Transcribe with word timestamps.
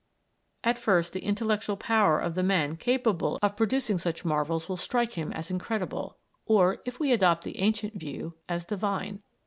At 0.63 0.79
first 0.79 1.13
the 1.13 1.19
intellectual 1.23 1.77
power 1.77 2.19
of 2.19 2.33
the 2.33 2.41
men 2.41 2.75
capable 2.75 3.37
of 3.43 3.55
producing 3.55 3.99
such 3.99 4.25
marvels 4.25 4.67
will 4.67 4.75
strike 4.75 5.11
him 5.11 5.31
as 5.33 5.51
incredible, 5.51 6.17
or, 6.47 6.79
if 6.85 6.99
we 6.99 7.11
adopt 7.11 7.43
the 7.43 7.59
ancient 7.59 7.93
view, 7.93 8.33
as 8.49 8.65
divine. 8.65 9.21